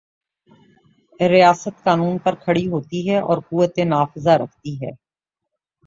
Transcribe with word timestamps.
ریاست 1.19 1.83
قانون 1.83 2.17
پر 2.17 2.35
کھڑی 2.35 2.67
ہوتی 2.67 2.99
اور 3.19 3.37
قوت 3.49 3.79
نافذہ 3.85 4.33
رکھتی 4.37 4.75
ہے۔ 4.81 4.91